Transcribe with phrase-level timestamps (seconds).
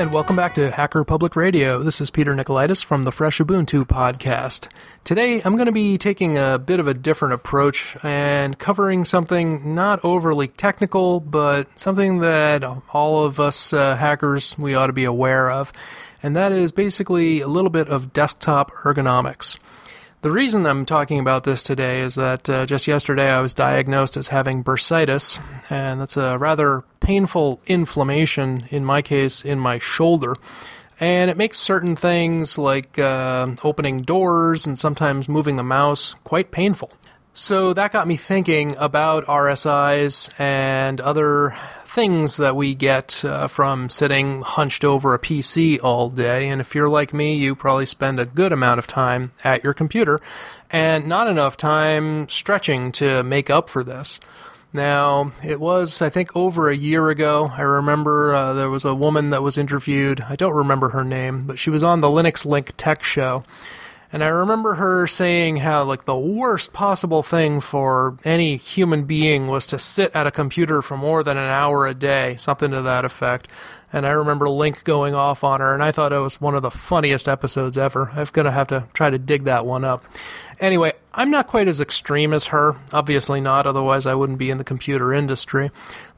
[0.00, 1.82] And welcome back to Hacker Public Radio.
[1.82, 4.66] This is Peter Nikolaidis from the Fresh Ubuntu podcast.
[5.04, 9.74] Today I'm going to be taking a bit of a different approach and covering something
[9.74, 12.64] not overly technical, but something that
[12.94, 15.70] all of us uh, hackers we ought to be aware of,
[16.22, 19.58] and that is basically a little bit of desktop ergonomics.
[20.22, 24.16] The reason I'm talking about this today is that uh, just yesterday I was diagnosed
[24.16, 30.36] as having bursitis, and that's a rather painful inflammation, in my case, in my shoulder.
[31.00, 36.50] And it makes certain things like uh, opening doors and sometimes moving the mouse quite
[36.50, 36.92] painful.
[37.32, 41.56] So that got me thinking about RSIs and other
[41.86, 46.48] things that we get uh, from sitting hunched over a PC all day.
[46.48, 49.74] And if you're like me, you probably spend a good amount of time at your
[49.74, 50.20] computer
[50.70, 54.20] and not enough time stretching to make up for this.
[54.72, 57.52] Now, it was, I think, over a year ago.
[57.56, 60.20] I remember uh, there was a woman that was interviewed.
[60.20, 63.42] I don't remember her name, but she was on the Linux Link Tech Show
[64.12, 69.46] and I remember her saying how, like, the worst possible thing for any human being
[69.46, 72.82] was to sit at a computer for more than an hour a day, something to
[72.82, 73.46] that effect.
[73.92, 76.62] And I remember Linc going off on her, and I thought it was one of
[76.62, 78.10] the funniest episodes ever.
[78.10, 80.04] I'm going to have to try to dig that one up.
[80.58, 82.76] Anyway, I'm not quite as extreme as her.
[82.92, 85.70] Obviously not, otherwise, I wouldn't be in the computer industry.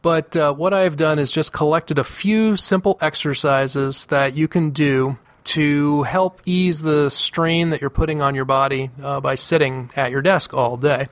[0.02, 4.70] But uh, what I've done is just collected a few simple exercises that you can
[4.70, 9.90] do to help ease the strain that you're putting on your body uh, by sitting
[9.96, 11.08] at your desk all day.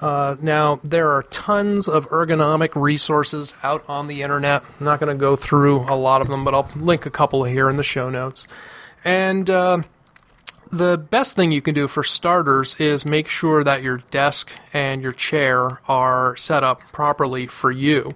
[0.00, 4.64] Uh, now, there are tons of ergonomic resources out on the internet.
[4.78, 7.44] I'm not going to go through a lot of them, but I'll link a couple
[7.44, 8.48] here in the show notes.
[9.04, 9.82] And uh,
[10.72, 15.02] the best thing you can do for starters is make sure that your desk and
[15.02, 18.14] your chair are set up properly for you.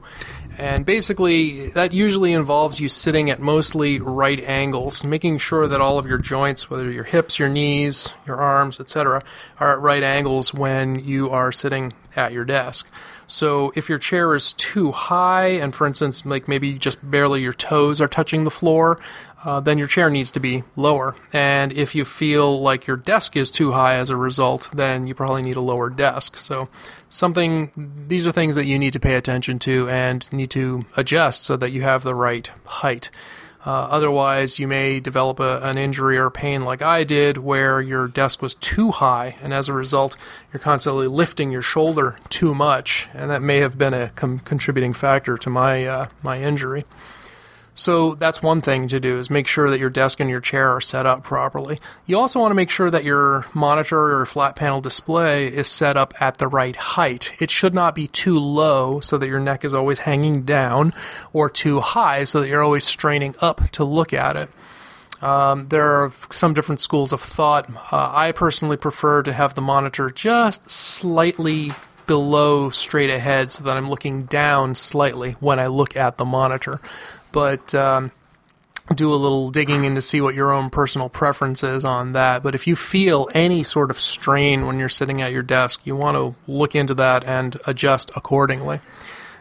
[0.57, 5.99] And basically, that usually involves you sitting at mostly right angles, making sure that all
[5.99, 9.21] of your joints, whether your hips, your knees, your arms, etc.,
[9.59, 12.89] are at right angles when you are sitting at your desk.
[13.27, 17.53] So if your chair is too high, and for instance, like maybe just barely your
[17.53, 19.01] toes are touching the floor,
[19.45, 21.17] uh, then your chair needs to be lower.
[21.33, 25.15] And if you feel like your desk is too high as a result, then you
[25.15, 26.39] probably need a lower desk.
[26.39, 26.69] So
[27.11, 27.71] something,
[28.09, 31.57] these are things that you need to pay attention to and need to adjust so
[31.59, 33.11] that you have the right height.
[33.67, 38.09] Uh, otherwise, you may develop a, an injury or pain like I did, where your
[38.09, 40.17] desk was too high, and as a result,
[40.53, 44.93] you're constantly lifting your shoulder too much, and that may have been a com- contributing
[44.93, 46.85] factor to my uh, my injury.
[47.75, 50.69] So that's one thing to do is make sure that your desk and your chair
[50.71, 51.81] are set up properly.
[52.07, 55.97] You also want to make sure that your monitor or flat panel display is set
[55.97, 57.35] up at the right height.
[57.41, 60.93] It should not be too low so that your neck is always hanging down
[61.33, 64.51] or too high so that you're always straining up to look at it.
[65.21, 67.69] Um, there are some different schools of thought.
[67.91, 71.73] Uh, I personally prefer to have the monitor just slightly
[72.07, 76.81] below straight ahead so that I'm looking down slightly when I look at the monitor
[77.35, 78.13] but um,
[78.95, 82.45] do a little digging in to see what your own personal preference is on that.
[82.45, 85.97] But if you feel any sort of strain when you're sitting at your desk, you
[85.97, 88.79] want to look into that and adjust accordingly.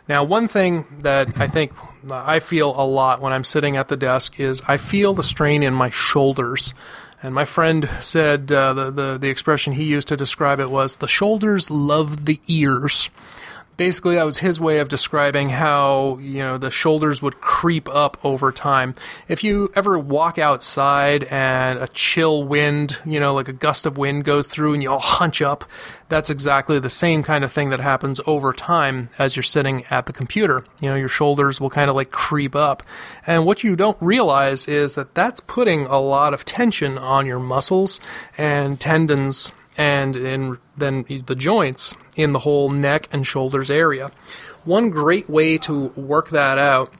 [0.10, 1.72] Now, one thing that I think
[2.12, 5.62] I feel a lot when I'm sitting at the desk is I feel the strain
[5.62, 6.74] in my shoulders.
[7.22, 10.98] And my friend said uh, the, the the expression he used to describe it was
[10.98, 13.10] the shoulders love the ears
[13.78, 18.18] basically that was his way of describing how you know the shoulders would creep up
[18.24, 18.94] over time.
[19.28, 23.98] If you ever walk outside and a chill wind you know like a gust of
[23.98, 25.66] wind goes through and you all hunch up
[26.14, 30.06] that's exactly the same kind of thing that happens over time as you're sitting at
[30.06, 30.64] the computer.
[30.80, 32.84] You know your shoulders will kind of like creep up.
[33.26, 37.40] And what you don't realize is that that's putting a lot of tension on your
[37.40, 38.00] muscles
[38.38, 44.12] and tendons and in then the joints in the whole neck and shoulders area.
[44.66, 46.94] One great way to work that out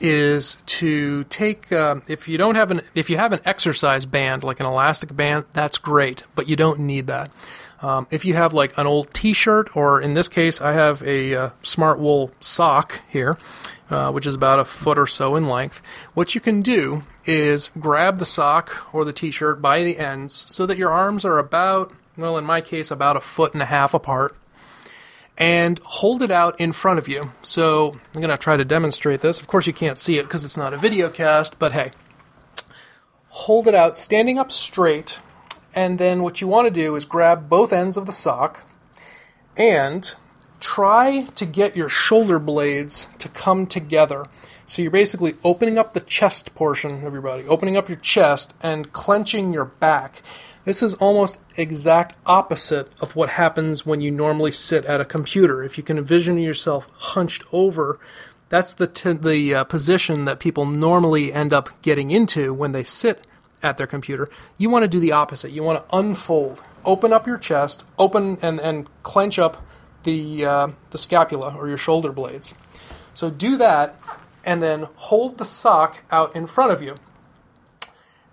[0.00, 4.44] is to take uh, if you don't have an if you have an exercise band
[4.44, 7.30] like an elastic band that's great but you don't need that
[7.82, 11.34] um, if you have like an old t-shirt or in this case i have a
[11.34, 13.36] uh, Smartwool sock here
[13.90, 15.82] uh, which is about a foot or so in length
[16.14, 20.66] what you can do is grab the sock or the t-shirt by the ends so
[20.66, 23.94] that your arms are about well, in my case, about a foot and a half
[23.94, 24.36] apart,
[25.38, 27.32] and hold it out in front of you.
[27.42, 29.40] So I'm going to try to demonstrate this.
[29.40, 31.92] Of course, you can't see it because it's not a video cast, but hey,
[33.28, 35.18] hold it out standing up straight,
[35.74, 38.64] and then what you want to do is grab both ends of the sock
[39.56, 40.14] and
[40.60, 44.26] try to get your shoulder blades to come together.
[44.70, 48.54] So you're basically opening up the chest portion of your body, opening up your chest
[48.62, 50.22] and clenching your back.
[50.64, 55.64] This is almost exact opposite of what happens when you normally sit at a computer.
[55.64, 57.98] If you can envision yourself hunched over,
[58.48, 62.84] that's the t- the uh, position that people normally end up getting into when they
[62.84, 63.26] sit
[63.64, 64.30] at their computer.
[64.56, 65.50] You want to do the opposite.
[65.50, 69.66] You want to unfold, open up your chest, open and and clench up
[70.04, 72.54] the uh, the scapula or your shoulder blades.
[73.14, 73.99] So do that,
[74.44, 76.96] and then hold the sock out in front of you,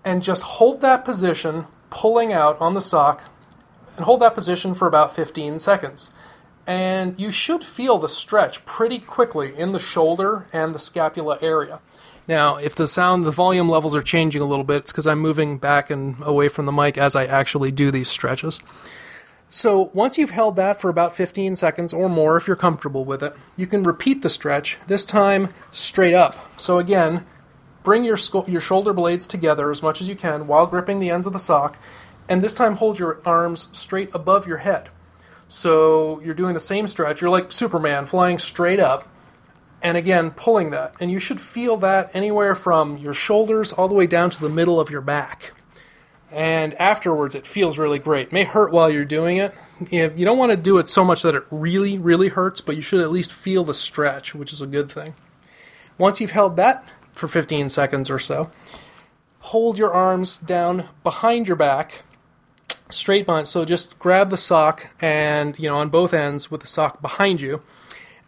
[0.03, 3.23] and just hold that position, pulling out on the sock,
[3.95, 6.11] and hold that position for about 15 seconds.
[6.65, 11.79] And you should feel the stretch pretty quickly in the shoulder and the scapula area.
[12.27, 15.19] Now, if the sound, the volume levels are changing a little bit, it's because I'm
[15.19, 18.59] moving back and away from the mic as I actually do these stretches.
[19.49, 23.23] So once you've held that for about 15 seconds or more, if you're comfortable with
[23.23, 26.35] it, you can repeat the stretch, this time straight up.
[26.59, 27.25] So again,
[27.83, 31.09] bring your, sco- your shoulder blades together as much as you can while gripping the
[31.09, 31.77] ends of the sock,
[32.27, 34.89] and this time hold your arms straight above your head.
[35.47, 39.07] So you're doing the same stretch, you're like Superman flying straight up,
[39.81, 40.93] and again pulling that.
[40.99, 44.49] And you should feel that anywhere from your shoulders all the way down to the
[44.49, 45.53] middle of your back
[46.31, 48.27] and afterwards it feels really great.
[48.27, 49.53] It may hurt while you're doing it.
[49.91, 52.81] You don't want to do it so much that it really, really hurts, but you
[52.81, 55.13] should at least feel the stretch, which is a good thing.
[55.97, 56.83] Once you've held that
[57.13, 58.51] for 15 seconds or so,
[59.39, 62.03] hold your arms down behind your back,
[62.89, 63.47] straight behind.
[63.47, 67.39] So just grab the sock and, you know, on both ends with the sock behind
[67.41, 67.61] you,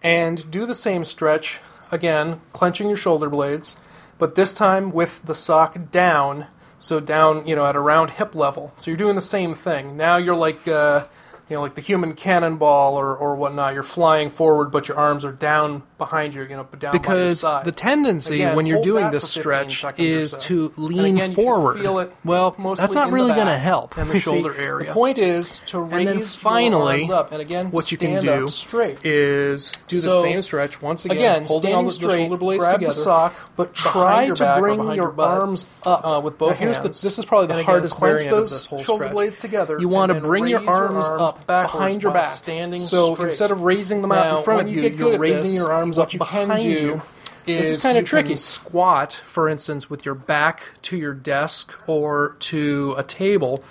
[0.02, 1.60] and do the same stretch,
[1.92, 3.78] again, clenching your shoulder blades,
[4.18, 6.48] but this time with the sock down
[6.80, 8.74] so down, you know, at around hip level.
[8.78, 9.96] So you're doing the same thing.
[9.98, 11.06] Now you're like, uh,
[11.50, 13.74] you know, like the human cannonball or, or whatnot.
[13.74, 17.74] You're flying forward, but your arms are down behind you, you know, down because the
[17.75, 20.40] tendency again, when you're doing this stretch is so.
[20.40, 21.84] to lean again, forward.
[22.24, 23.98] well, that's not really going to help.
[23.98, 24.88] And the shoulder area.
[24.88, 28.48] The point is to raise and then finally, up, and again, what you can do
[28.48, 29.04] straight.
[29.04, 32.63] is do so, the same stretch once again, again holding all the, straight, shoulder blades
[32.63, 36.38] grab together, the sock, but try your to bring your, your, arms up uh, with
[36.38, 37.02] both now, here's hands.
[37.02, 39.13] The, this is probably the hardest variant of this whole shoulder stretch.
[39.13, 39.80] blades together.
[39.80, 43.25] You want to bring your arms, arms up behind your back, standing so straight.
[43.25, 45.71] instead of raising them now, out in front of you, you, good raising this, your
[45.71, 47.01] arms up behind behind you.
[47.45, 48.36] Is this is kind of tricky.
[48.36, 53.63] Squat, for instance, with your back to your desk or to a table,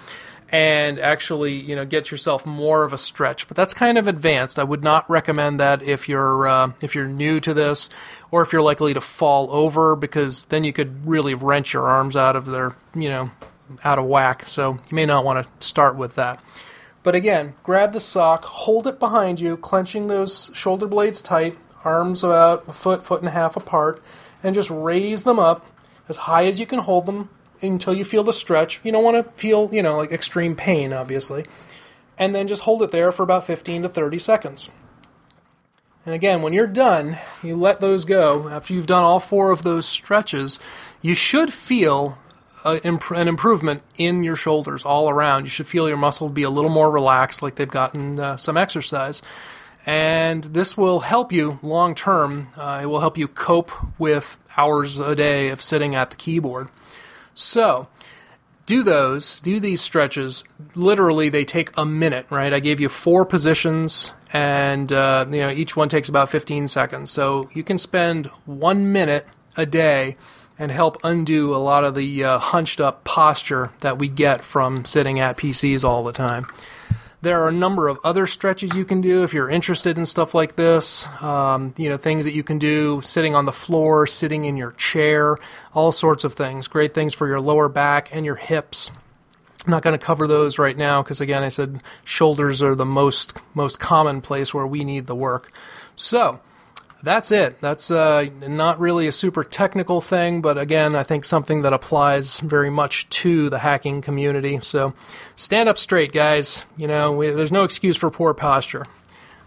[0.50, 3.46] and actually, you know, get yourself more of a stretch.
[3.46, 4.58] But that's kind of advanced.
[4.58, 7.90] I would not recommend that if you're uh, if you're new to this,
[8.30, 12.16] or if you're likely to fall over, because then you could really wrench your arms
[12.16, 13.30] out of their, you know,
[13.84, 14.48] out of whack.
[14.48, 16.42] So you may not want to start with that.
[17.08, 22.22] But again, grab the sock, hold it behind you, clenching those shoulder blades tight, arms
[22.22, 24.02] about a foot, foot and a half apart,
[24.42, 25.64] and just raise them up
[26.06, 27.30] as high as you can hold them
[27.62, 28.80] until you feel the stretch.
[28.84, 31.46] You don't want to feel, you know, like extreme pain, obviously.
[32.18, 34.70] And then just hold it there for about 15 to 30 seconds.
[36.04, 38.50] And again, when you're done, you let those go.
[38.50, 40.60] After you've done all four of those stretches,
[41.00, 42.18] you should feel
[42.64, 45.44] a, an improvement in your shoulders all around.
[45.44, 48.56] You should feel your muscles be a little more relaxed, like they've gotten uh, some
[48.56, 49.22] exercise.
[49.86, 52.48] And this will help you long term.
[52.56, 56.68] Uh, it will help you cope with hours a day of sitting at the keyboard.
[57.32, 57.88] So,
[58.66, 60.44] do those, do these stretches.
[60.74, 62.52] Literally, they take a minute, right?
[62.52, 67.10] I gave you four positions, and uh, you know each one takes about 15 seconds.
[67.10, 70.18] So you can spend one minute a day
[70.58, 74.84] and help undo a lot of the uh, hunched up posture that we get from
[74.84, 76.46] sitting at PCs all the time.
[77.20, 80.34] There are a number of other stretches you can do if you're interested in stuff
[80.34, 81.04] like this.
[81.20, 84.72] Um, you know, things that you can do sitting on the floor, sitting in your
[84.72, 85.36] chair,
[85.74, 86.68] all sorts of things.
[86.68, 88.92] Great things for your lower back and your hips.
[89.66, 92.86] I'm not going to cover those right now because, again, I said shoulders are the
[92.86, 95.52] most most common place where we need the work.
[95.96, 96.40] So,
[97.02, 97.60] that's it.
[97.60, 102.40] That's uh, not really a super technical thing, but again, I think something that applies
[102.40, 104.58] very much to the hacking community.
[104.62, 104.94] So
[105.36, 106.64] stand up straight, guys.
[106.76, 108.86] You know, we, there's no excuse for poor posture.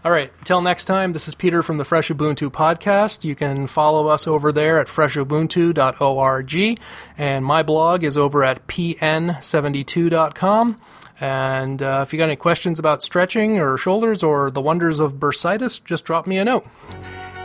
[0.04, 3.22] All right, until next time, this is Peter from the Fresh Ubuntu podcast.
[3.22, 6.80] You can follow us over there at freshubuntu.org,
[7.16, 10.80] and my blog is over at pn72.com.
[11.20, 15.20] And uh, if you got any questions about stretching or shoulders or the wonders of
[15.20, 16.66] bursitis, just drop me a note.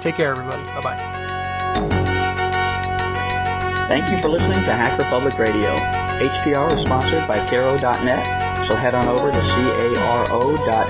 [0.07, 0.63] Take care, everybody.
[0.67, 0.95] Bye bye.
[3.89, 5.75] Thank you for listening to Hacker Public Radio.
[5.75, 10.87] HPR is sponsored by Caro.net, so head on over to caro.net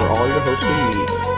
[0.00, 1.35] for all your hosting needs.